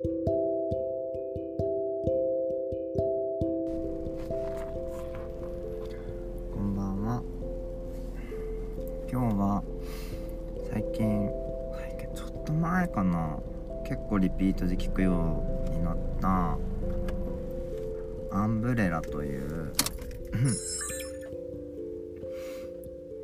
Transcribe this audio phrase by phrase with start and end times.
[0.00, 0.08] こ
[6.60, 7.22] んばんは。
[9.10, 9.64] 今日は
[10.70, 11.28] 最近
[12.14, 13.40] ちょっと前かな。
[13.88, 16.56] 結構リピートで聴くようになった。
[18.30, 19.72] アンブレラという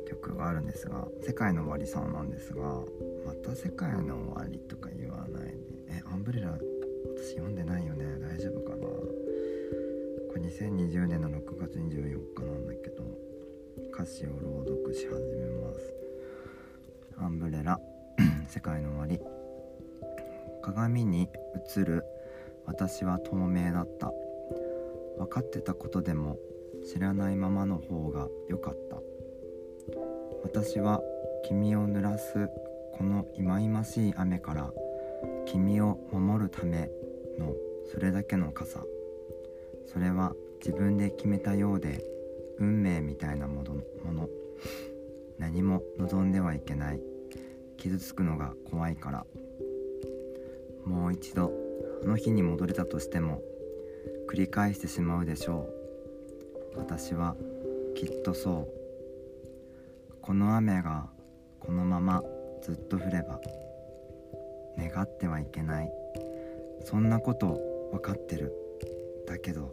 [0.09, 2.63] 曲があるんですが世界の終わりさんなんですが
[3.25, 5.14] また世界の終わりとか言わないでえアン
[6.25, 8.03] ブレラ私読んでないよね。
[8.19, 8.87] 大丈夫かな？
[8.87, 13.03] これ2020年の6月24日なんだけど
[13.93, 15.93] 歌詞を朗読し始めます。
[17.19, 17.79] アンブレラ。
[18.49, 19.19] 世界の終わり。
[20.63, 21.29] 鏡に
[21.77, 22.03] 映る。
[22.65, 24.11] 私は透明だった。
[25.19, 26.39] 分かってたことでも
[26.91, 28.97] 知らないままの方が良かった。
[30.43, 31.01] 私は
[31.47, 32.49] 君を濡らす
[32.97, 34.73] この忌々しい雨から
[35.45, 36.89] 君を守るため
[37.37, 37.53] の
[37.91, 38.83] それだけの傘。
[39.85, 42.03] それは自分で決めたようで
[42.57, 44.29] 運命みたいなものもの。
[45.37, 47.01] 何も望んではいけない。
[47.77, 49.25] 傷つくのが怖いから。
[50.85, 51.51] もう一度
[52.03, 53.41] あの日に戻れたとしても
[54.29, 55.69] 繰り返してしまうでしょ
[56.75, 56.79] う。
[56.79, 57.35] 私は
[57.95, 60.13] きっとそう。
[60.21, 61.07] この雨が
[61.59, 62.23] このまま
[62.61, 63.39] ずっと降れば
[64.77, 65.91] 願ってはいけない。
[66.83, 67.59] そんなこと
[67.91, 68.53] 分かってる。
[69.25, 69.71] だけど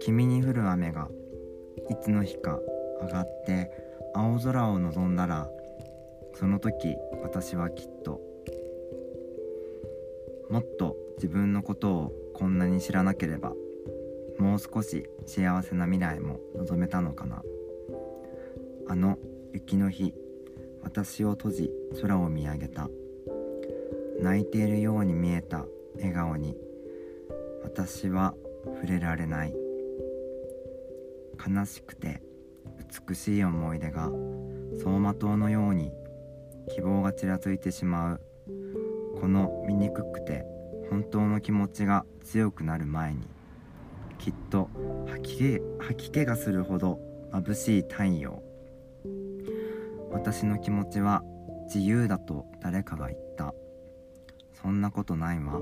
[0.00, 1.08] 君に降る雨が
[1.90, 2.58] いつの日か
[3.02, 3.70] 上がって
[4.14, 5.48] 青空を望んだら
[6.34, 8.20] その時私はきっと
[10.50, 13.52] もっと自分のことをこんなに知らなければ
[14.38, 17.42] もう少し幸せな未来も望めたのかな。
[18.88, 19.18] あの
[19.52, 20.14] 雪の日
[20.82, 22.88] 私を閉じ空を見上げた。
[24.20, 25.64] 泣いているように見えた
[25.96, 26.56] 笑顔に
[27.62, 29.54] 私は触れられない。
[31.46, 32.22] 悲しくて
[33.08, 34.10] 美しい思い出が
[34.72, 35.92] 走馬灯のように
[36.74, 38.20] 希望がちらついてしまう。
[39.20, 40.44] この醜くて
[40.90, 43.26] 本当の気持ちが強くなる前に
[44.18, 44.68] きっと
[45.06, 46.98] 吐き気吐き気がするほど
[47.32, 48.42] 眩しい太陽。
[50.10, 51.22] 私の気持ちは
[51.66, 53.54] 自由だと誰かが言った。
[54.62, 55.60] そんなことないわ。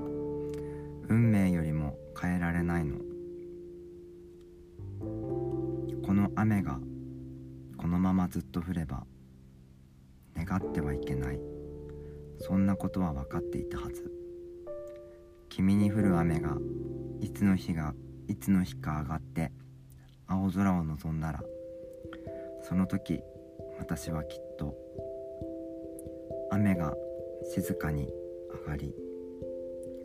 [1.09, 2.99] 運命よりも変えられないの。
[6.07, 6.79] この雨が
[7.77, 9.05] このままずっと降れば
[10.37, 11.41] 願ってはいけない。
[12.39, 14.11] そんなことは分かっていたはず。
[15.49, 16.57] 君に降る雨が
[17.21, 17.95] いつの日が
[18.29, 19.53] いつの日か上がって
[20.27, 21.43] 青空を望んだら
[22.63, 23.21] その時
[23.79, 24.75] 私はきっと
[26.51, 26.95] 雨が
[27.55, 28.09] 静かに
[28.55, 28.95] 上がり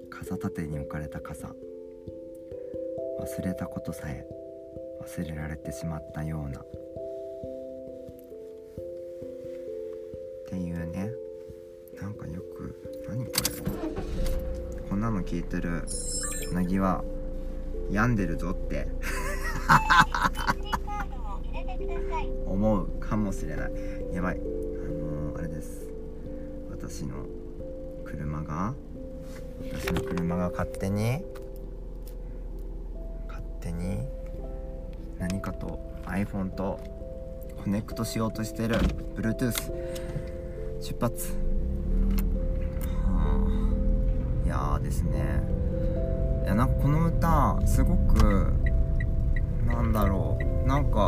[0.09, 1.55] 傘立てに置かれた傘
[3.19, 4.25] 忘れたことさえ
[5.01, 6.59] 忘れられてしまったような。
[6.59, 6.65] っ
[10.47, 11.11] ていうね。
[12.01, 13.39] なんかよく何これ。
[14.89, 15.83] こんなの聞いてる
[16.53, 17.03] なぎは
[17.91, 18.87] 病んでるぞって。
[22.45, 23.71] 思うかもしれない。
[24.13, 24.37] やばい。
[24.37, 25.89] あのー、あれです。
[26.69, 27.25] 私の
[28.09, 28.73] 車が
[29.61, 31.23] 私の車が勝手に
[33.27, 33.99] 勝手に
[35.19, 36.79] 何かと iPhone と
[37.63, 38.77] コネクトしようとしてる
[39.15, 39.71] Bluetooth
[40.81, 41.35] 出発。
[43.05, 43.45] は
[44.43, 44.45] あ。
[44.45, 45.43] いやですね。
[46.45, 48.51] いやなんかこの歌すごく
[49.67, 50.67] なんだろう。
[50.67, 51.07] なんか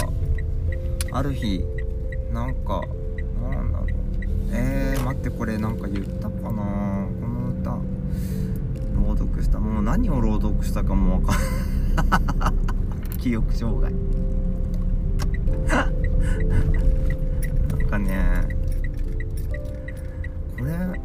[1.12, 1.66] ある日
[2.32, 2.84] なんか
[3.42, 3.90] なんだろう。
[4.54, 7.06] えー、待ってこれなんか言ったかな？
[7.20, 7.72] この歌。
[8.96, 9.60] 朗読した。
[9.60, 13.20] もう何を朗読したかもわかんない。
[13.20, 13.94] 記憶障害。
[17.68, 18.48] なんかね
[20.58, 20.96] これラ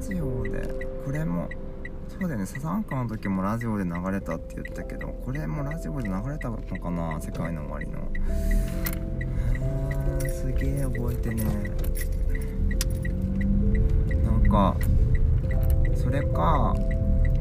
[0.00, 1.48] ジオでこれも
[2.08, 2.46] そうだよね。
[2.46, 7.20] サザンカの時もラジオで流れたって言ったけどこれもラジオで流れたのかな？
[7.20, 8.08] 世界の終わりの。
[10.28, 11.44] すげえ覚えてね
[14.48, 14.76] か
[15.94, 16.74] それか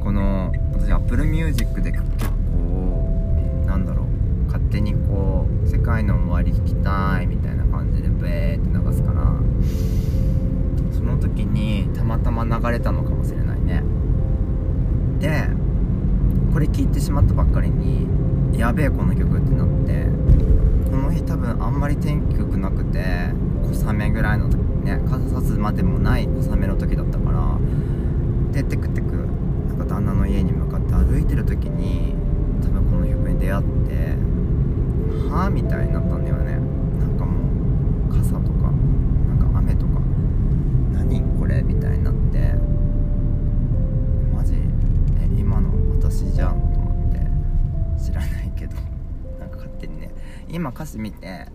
[0.04, 4.08] この私 Apple Music で結構なんだろう
[4.48, 9.34] 勝手にこう「世界の終わり聞きたい」みたいな感じでブエーって流すから
[10.92, 13.84] その時にたまたま流れたのかもしれないね。
[15.20, 15.48] で
[16.54, 18.08] これ聞いてしまったばっかりに
[18.58, 20.08] やべえこの曲ってなって
[20.90, 23.04] この日多分あんまり天気良くなくて
[23.64, 24.57] 小雨ぐらいの時
[24.88, 27.60] ね傘さすまでもない小雨の時だったから
[28.54, 29.08] でテクテク
[29.68, 32.16] なんか旦那の家に向かって歩いてる時に
[32.64, 34.16] 多分この曲に出会って
[35.30, 36.54] はあみたいになったんだよね。
[37.00, 37.47] なんかもう
[50.58, 51.46] 今歌詞見て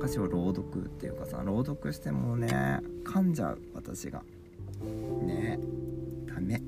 [0.00, 4.24] 歌詞を朗読っていうかさ朗読してもね噛んじゃう私が。
[5.22, 5.56] ね。
[6.26, 6.60] ダメ。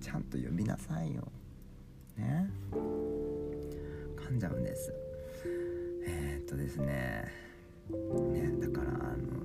[0.00, 1.30] ちゃんと読みなさいよ。
[2.16, 2.50] ね。
[2.72, 4.92] 噛んじゃうんです。
[6.04, 7.30] えー、っとですね。
[8.32, 9.44] ねだからあの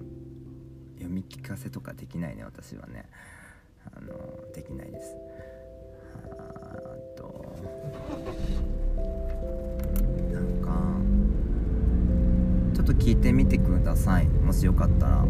[0.95, 3.06] 読み聞かせとかできないね私はね。
[3.95, 5.16] あのできないです。
[6.31, 7.97] あと。
[12.88, 14.28] と聞いてみてください。
[14.28, 15.25] もしよかったら。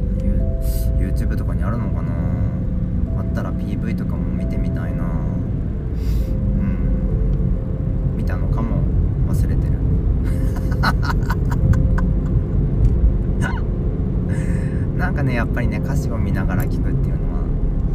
[1.00, 2.12] YouTube とかにあるのかな？
[3.20, 5.04] あったら PV とかも見てみたいな。
[5.04, 5.08] う
[6.64, 8.16] ん。
[8.16, 8.84] 見たのかも。
[9.28, 9.74] 忘れてる。
[14.98, 17.40] なんかねやっぱりね歌詞を見ながら聴くっていうのは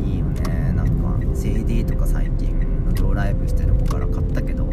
[0.04, 0.72] いいよね。
[0.76, 0.92] なんか
[1.34, 2.52] CD とか最近
[2.88, 4.68] 路上ライブしてる子から買ったけど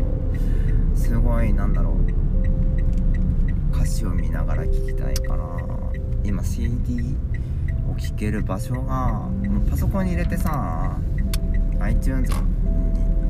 [0.96, 1.94] すごいなんだろう。
[2.09, 2.09] 歌
[4.00, 5.44] 詞を見ながら聴きたいから
[6.24, 7.18] 今 CD
[7.92, 9.28] を聴ける場所が
[9.70, 10.98] パソコンに入れてさ
[11.82, 12.38] iTunes に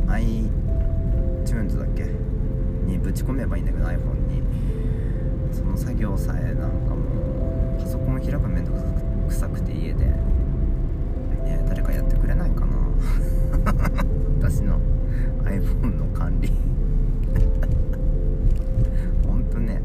[0.08, 2.06] iTunes だっけ？
[2.86, 4.44] にぶち込めばいいんだけど iPhone に。
[5.52, 8.72] その作業さえなんかもうパソコン開くのめんど
[9.28, 12.78] くさくて家で、ね、誰かやってくれないかな？
[14.38, 14.80] 私の
[15.46, 16.52] iPhone の管理。
[19.28, 19.82] ほんとね。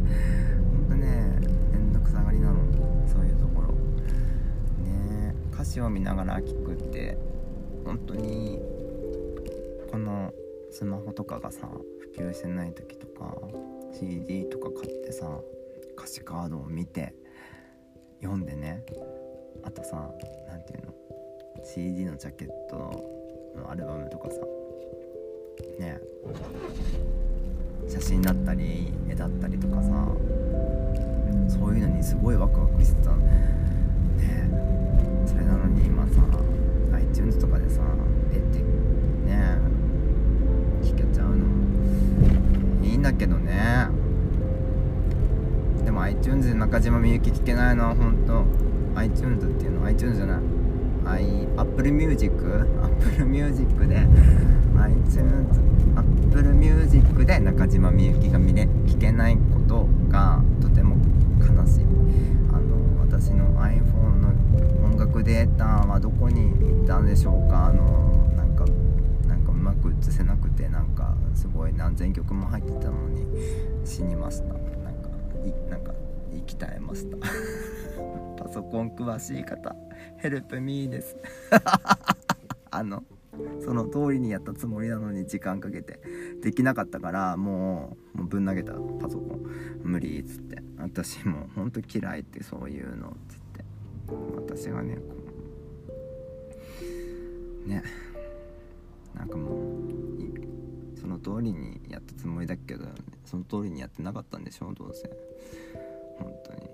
[5.75, 7.19] ね歌詞を見ながら聴くって
[7.85, 8.61] 本当に
[9.91, 10.33] この
[10.71, 11.69] スマホとかがさ
[12.17, 13.35] 普及してない時とか
[13.93, 15.27] CD とか買ってさ
[15.97, 17.15] 歌詞カードを見て
[18.21, 18.83] 読んでね。
[19.63, 20.11] あとさ
[20.49, 20.95] 何ていうの
[21.65, 22.77] CD のジャケット
[23.57, 24.41] のアルバムとかさ
[25.79, 25.99] ね。
[27.89, 30.09] 写真だったり絵だったりとかさ
[31.49, 33.11] そういうのにすごいワクワクしてた
[35.27, 36.23] それなのに今さ
[36.93, 37.81] iTunes とかでさ
[38.31, 38.65] 出てね
[39.29, 39.59] え
[40.85, 41.45] 聞けちゃうの。
[42.83, 43.89] いいんだけどね。
[45.85, 48.45] でも iTunes で中島みゆき聞けないのは本当
[48.99, 50.39] iTunes っていうの iTunes じゃない。
[51.07, 52.33] I Apple Music
[52.83, 54.07] Apple Music で
[54.79, 55.61] iTunes
[55.95, 60.97] Apple Music で中島みゆきが見れ聞けないことがとても
[61.41, 61.85] 悲しい。
[62.53, 63.94] あの私の iPhone
[65.25, 67.67] データはどこに行ったんでしょうか？
[67.67, 68.67] あのなんか
[69.27, 73.27] なんかうまく映せなくてなんかすごい何千曲も入ってたのに
[73.85, 74.53] 死にました。
[74.53, 75.09] なんか
[75.45, 75.93] いなんか
[76.31, 77.17] 生き絶えました。
[78.45, 79.75] パソコン詳しい方
[80.19, 81.17] ヘルプミーです。
[82.71, 83.03] あの
[83.65, 86.01] その通りにやったつもりなのに時間かけて。
[86.43, 89.41] できなかったからもうもうぶん投げたパソコン。
[89.83, 90.63] 無理っつって。
[90.79, 93.09] 私もうほんと嫌いってそういうの。
[93.09, 93.44] っつって
[94.37, 94.99] 私はね
[97.67, 97.83] ね
[99.15, 102.87] なんかもうその通りにやったつもりだけど
[103.25, 105.09] その通りにやってなかったんでしょどうせ。
[106.19, 106.69] 本当に。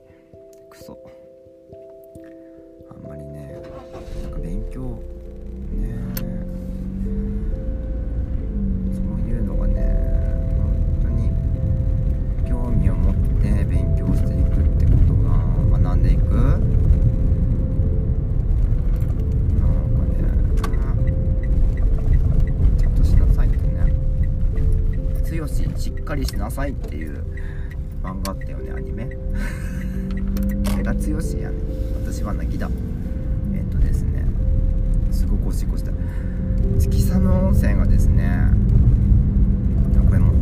[0.70, 0.98] クソ。
[2.90, 3.60] あんまりね
[4.22, 4.80] なんか勉強
[5.72, 6.19] ね。
[26.20, 27.24] りしなさいっていう
[28.02, 29.08] 漫画あったよねアニメ。
[30.72, 31.56] あれが強しやね。
[32.04, 32.70] 私は泣きだ。
[33.54, 34.24] えっ、とですね
[35.10, 35.92] すごくおしっこした
[36.78, 38.28] 月寒温泉がですね
[40.06, 40.32] これも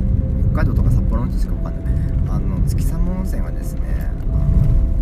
[0.52, 1.94] 北海道とか札幌の人しか分かんない。
[2.28, 3.80] あの月寒温泉がですね
[4.32, 4.36] あ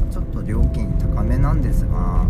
[0.06, 2.26] のちょっと料金高めなんですが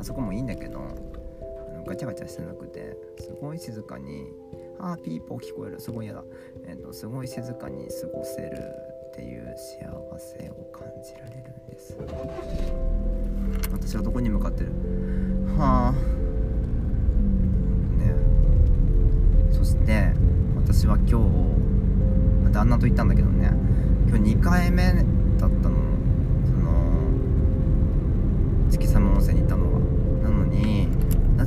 [0.00, 0.82] あそこもいいんだけどあ
[1.76, 4.32] のガチャガチャしてなくてすごい静かに
[4.78, 5.78] あーピーポー聞こえる。
[5.78, 6.24] すごい嫌だ、
[6.64, 8.48] えーと、すごい静かに過ごせる
[9.10, 11.98] っていう幸せを感じられるんです。
[13.70, 14.72] 私はどこに向かってる？
[15.58, 15.92] はあ。
[17.98, 18.14] ね。
[19.52, 20.14] そして
[20.56, 21.20] 私は今
[22.48, 23.50] 日旦那と行ったんだけどね。
[24.08, 24.94] 今日2回目
[25.38, 25.79] だったの。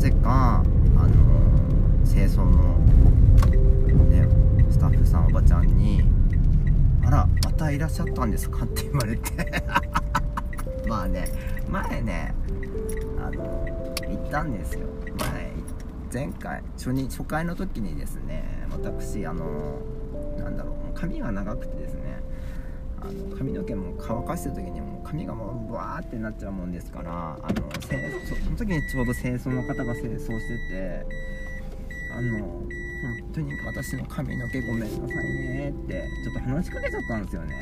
[0.04, 0.62] ぜか
[0.98, 2.76] あの清掃の
[4.10, 4.28] ね
[4.70, 6.02] スタッフさんおばちゃんに
[7.08, 9.64] 「あらまたいらっしゃったんですか?」って言われて
[10.90, 11.24] まあね
[11.70, 12.34] 前ね
[13.18, 13.66] あの
[14.06, 14.88] 行ったんですよ
[16.12, 18.44] 前前回初日初回の時にですね
[18.74, 19.46] 私あの
[20.38, 22.22] なんだろう髪が長くてですね
[23.00, 24.82] あの髪の毛も乾かしてる時に
[25.14, 31.06] 髪がもうブワーってなっちゃうもんですからあの清その時にちょうど清掃の方が清掃してて
[32.18, 32.68] あの本
[33.34, 37.56] 当に私の髪の毛ごめんなさいねってちょっと話しかけちゃったんですよね。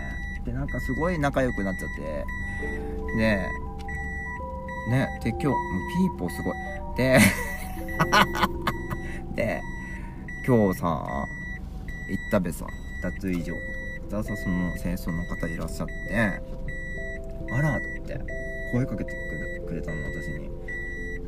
[0.46, 2.26] でなんかすごい仲良くなっちゃって
[3.18, 3.48] で
[4.90, 5.56] ねで今日もう
[6.16, 6.56] ピーポーすごい。
[6.96, 7.20] で
[9.36, 9.62] で
[10.48, 12.66] 今日さ行ったべさ
[13.04, 13.54] 脱衣所
[14.12, 16.42] たさその清掃の方いらっしゃって
[17.52, 18.20] 「あら」って
[18.72, 19.12] 声かけて
[19.68, 20.50] くれたの私に。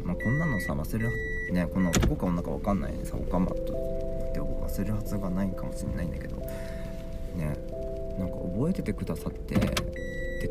[0.03, 1.11] まあこんなのさ忘れる
[1.53, 3.65] ねこの男か女か分かんないでさおかまとっ
[4.33, 6.35] て忘れるはずがないかもしれないんだけど。
[7.37, 7.55] ね
[8.19, 9.63] なんか覚えててくださってで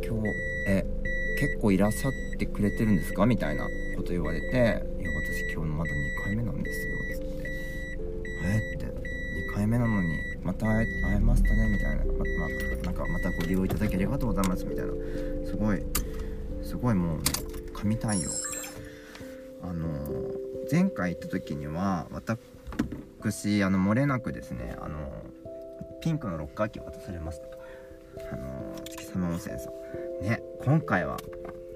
[0.05, 0.29] 今日
[0.67, 0.85] え
[1.38, 3.25] 結構いらっしゃってくれてるんですか？
[3.25, 4.47] みたいなこと言われて
[5.00, 7.26] 「いや私今日まだ2回目なんですよ」つって
[8.45, 12.49] 「えっ?」て2回目なのにまた会えましたねみたいな、まま
[12.85, 14.93] なんかまたご利用いただきありがとうございますみたいな。
[15.53, 15.83] すごい
[16.63, 17.25] すごいもうね
[17.75, 18.31] 神対応
[19.63, 19.87] あの
[20.71, 25.13] 前回行った時には私あの漏れなくですねあの
[26.01, 27.47] ピンクのロッカーキーを渡されました。
[28.33, 29.71] あの月様温泉さ
[30.23, 30.25] ん。
[30.25, 31.19] ね今回は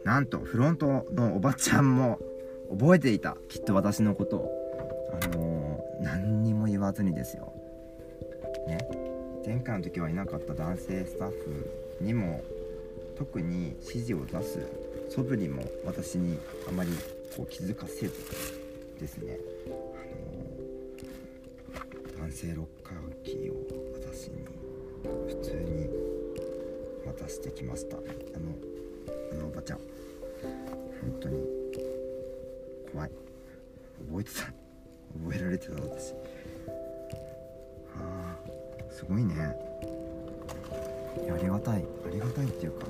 [0.05, 2.19] なんとフロントのおばちゃんも
[2.71, 4.51] 覚えていたきっと私のことを。
[5.23, 7.53] あの何にも言わずにですよ。
[8.67, 8.79] ね。
[9.45, 12.43] 前回の時はいなかった男性スタッフにも
[13.17, 14.67] 特に指示を出す
[15.09, 16.91] 素振りも私にあまり
[17.37, 18.13] こう気づかせず
[19.01, 19.39] ですね、
[21.75, 21.79] あ
[22.19, 23.57] の男性ロッカーキーを
[23.95, 24.45] 私に
[25.29, 25.89] 普通に
[27.07, 27.97] 渡してきました。
[27.97, 28.07] あの
[29.33, 29.79] あのおばちゃん。
[31.03, 31.45] 本当に
[32.93, 33.11] 怖い。
[34.09, 34.45] 覚えてた。
[35.25, 36.15] 覚えられてた私
[37.99, 38.37] あ
[38.91, 39.35] すごいね。
[39.39, 41.85] ありがたい。
[42.07, 42.87] ありがたいっていうか。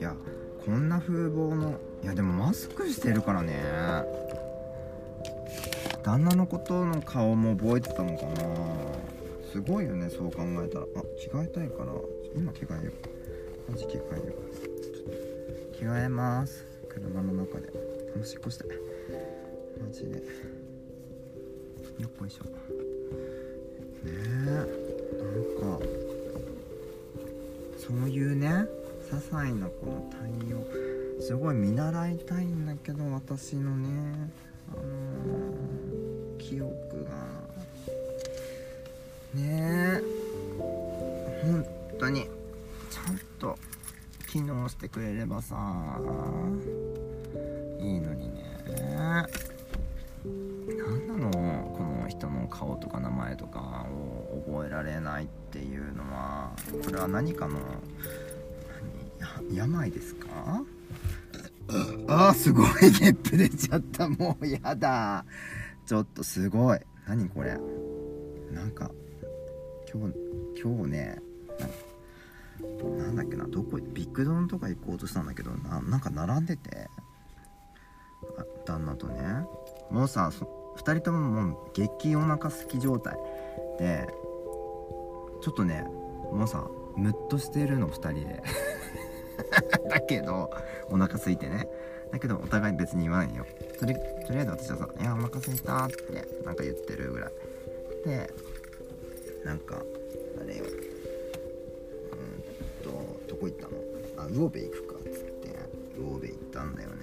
[0.00, 0.16] いや
[0.64, 3.54] こんな風貌のいやでもマスクしてるからね。
[6.02, 8.32] 旦那のことの顔も覚えてたのかな。
[9.52, 10.86] すごいよねそう考えたら。
[10.96, 11.92] あ着替えたいから。
[12.34, 12.92] 今着替えよ
[13.68, 13.72] う。
[13.72, 14.32] マジ着替えよ
[15.74, 15.76] う。
[15.76, 16.64] 着替えます。
[16.88, 17.70] 車の中で。
[18.14, 18.64] 楽しっこして。
[19.86, 20.16] マジで。
[21.98, 22.44] よっこいしょ。
[22.44, 22.50] ね
[24.06, 24.10] え。
[24.46, 24.62] な
[25.76, 25.84] んか
[27.76, 28.64] そういうね
[29.10, 30.90] 些細なこの対応。
[31.20, 34.30] すごい見習いたいんだけど私のね
[34.72, 37.10] あのー、記憶が
[39.34, 40.02] ねえ
[41.42, 41.66] 本
[41.98, 42.22] 当に
[42.88, 43.58] ちゃんと
[44.30, 45.56] 機能してくれればさ
[47.80, 48.44] いいのにね。
[50.24, 56.50] 何なのこの人の顔とか名前とかを覚えられないっていうのは。
[56.84, 57.58] これは何かの
[59.52, 60.62] 病ですか？
[62.08, 64.08] あーすごいゲップ出ちゃった。
[64.08, 65.24] もうやだ。
[65.86, 66.80] ちょっとすごい。
[67.06, 67.58] 何これ？
[68.52, 68.90] なんか
[69.92, 70.14] 今日
[70.60, 71.22] 今日ね
[72.98, 73.46] なんだっけな？
[73.46, 76.88] どこビッグドンとか行こうとしたんだけどななんか並んでて。
[78.66, 79.46] 旦那とね。
[79.90, 80.30] もうさ
[80.76, 83.16] 2人とももう激お腹すき状態
[83.78, 84.06] で
[85.42, 85.82] ちょっとね
[86.32, 86.66] もうさ
[86.96, 88.42] ムッとしてるの2人で。
[89.88, 90.50] だけど
[90.88, 91.68] お腹空いてね。
[92.10, 93.46] だけどお互い別に言わないよ。
[93.78, 94.00] とりと
[94.32, 97.32] りあえず私はさ「いやお腹空いた」ってなんか言ってるぐらい。
[98.04, 98.32] で
[99.44, 99.84] なんか
[100.40, 100.64] あれよ。
[100.64, 100.70] うん
[102.82, 102.90] と
[103.28, 103.76] どこ行ったの？
[104.16, 105.54] あ魚べ行くかっつって
[105.96, 106.96] 魚べ行ったんだよね。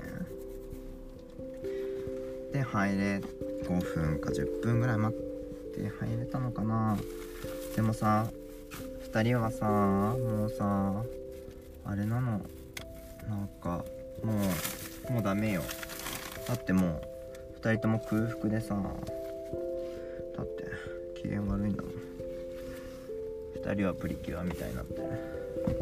[2.52, 3.22] で入れ
[3.64, 5.20] 5分か10分ぐらい待っ
[5.74, 6.98] て入れたのかな。
[7.76, 8.30] でもさ
[9.12, 11.06] 2人はさもうさ
[11.88, 12.42] あれなの。
[13.28, 13.84] なんか
[14.24, 14.34] も
[15.10, 15.64] うもうダメよ。
[16.48, 17.02] だっても
[17.56, 18.76] う2人とも空腹でさ。
[18.76, 20.66] だって
[21.22, 21.92] 機嫌悪いんだもん。
[23.64, 25.00] 2人はプリキュアみたいになって。
[25.00, 25.76] 本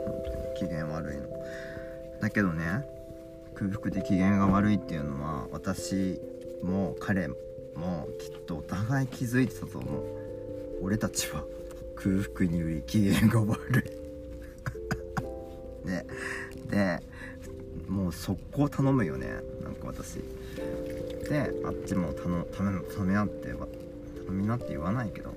[0.56, 1.28] 当に機嫌悪いの。
[2.22, 2.86] だけどね
[3.56, 6.20] 空腹で機嫌が悪いっていうのは私
[6.64, 10.04] も彼もきっとお互い気づいてたと思う。
[10.82, 11.44] 俺たちは
[11.96, 13.95] 空腹により機嫌が悪い。
[15.86, 16.06] で
[16.70, 17.00] で
[17.88, 19.28] もう速攻頼むよね。
[19.64, 20.16] なんか私。
[21.30, 23.68] であっちも頼頼む頼み合って頼
[24.32, 25.34] みなって言わないけど。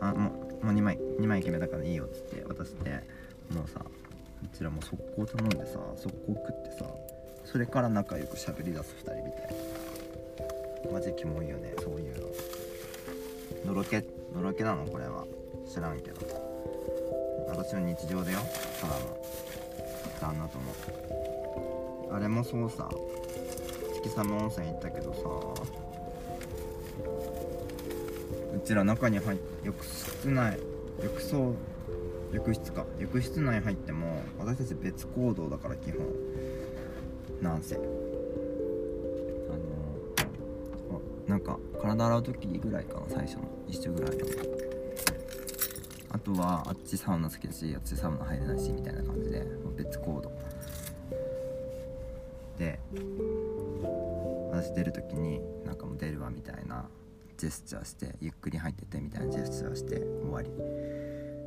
[0.00, 0.30] あも
[0.62, 2.90] うもう2枚2枚決めたからいいよっつって渡して。
[3.54, 6.86] もうさうちらも速攻頼んでさ速攻食ってさ
[7.44, 9.42] それから仲良く喋り出す2人みたい
[10.86, 10.92] な。
[10.92, 12.20] マジキモいよねそういう
[13.66, 13.74] の。
[13.74, 14.04] のろけ
[14.34, 14.86] のろけなの？
[14.86, 15.24] これは。
[15.68, 16.20] 知らんけど。
[17.48, 18.38] 私の日常だよ。
[18.80, 19.19] ただの。
[20.20, 20.74] 旦那とも
[22.12, 22.88] あれもそうさ。
[24.02, 25.20] 月寒温泉行ったけどさ。
[28.56, 30.58] うちら中に入って浴室内
[31.02, 31.54] 浴槽
[32.32, 32.84] 浴室か。
[32.98, 36.00] 浴室内入っても私たち別行動だから基本。
[37.40, 37.76] なんせ。
[37.76, 37.84] あの
[41.26, 43.42] なんか体洗う時ぐらいかな最初の。
[43.68, 44.26] 一緒ぐらいの。
[46.12, 49.46] あとはあっちサウナ好きだしあっちサウナ入れないしみたいな感じで。
[49.84, 50.30] 別行動
[52.58, 52.78] で
[54.50, 56.86] 私出る時になんかもう出るわみたいな
[57.38, 60.50] ジェスチャーしてゆっくり入っててみたいなジェスチャーして終わり。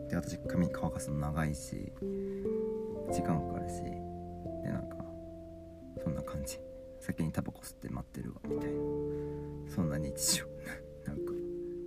[0.09, 1.91] で私髪乾かすの長いし
[3.11, 4.97] 時間かかるしでなんか
[6.03, 6.57] そんな感じ。
[6.99, 8.79] 先にタバコ吸って待ってるわみたいな。
[9.75, 10.45] そんな日常。
[11.05, 11.33] なんか。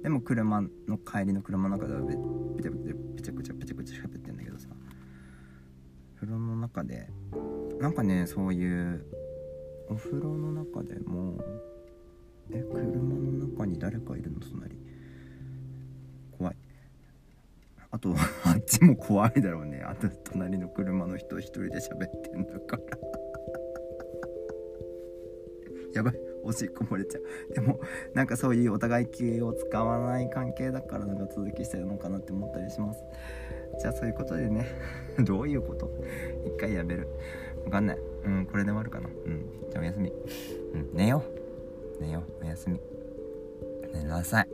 [0.02, 2.14] でも車の帰りの車の中ではべ
[2.62, 4.68] ちゃべちゃべちゃくちゃべちゃくちゃ喋ってんだけどさ。
[6.16, 7.08] 風呂の中で。
[7.80, 9.04] なんかねそういう
[9.88, 11.38] お風呂の中でも
[12.50, 14.40] え車の中に誰かいるの？
[14.40, 14.76] 隣。
[16.38, 16.56] 怖い。
[17.90, 19.82] あと あっちも怖いだろうね。
[19.82, 22.82] あと隣の車の人一人で喋ってんだから。
[25.94, 26.14] やばい。
[26.44, 27.54] おしっこ漏れちゃう。
[27.54, 27.80] でも
[28.14, 33.02] なんかそういうお互い気を使わない関係だから長続きしてるのかなって思ったりします。
[33.80, 34.66] じゃあそういうことでね。
[35.20, 35.90] どういうこと？
[36.44, 37.08] 一回やめる。
[37.64, 37.98] わかんない。
[38.24, 39.08] うんこれで終わるかな。
[39.08, 40.12] うんじゃあおやすみ。
[40.74, 41.22] うん寝よ
[41.98, 42.02] う。
[42.02, 42.44] 寝よう。
[42.44, 42.80] おやすみ。
[43.92, 44.48] 寝なさい。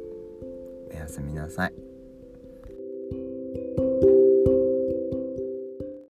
[0.91, 1.92] おやすみなさい。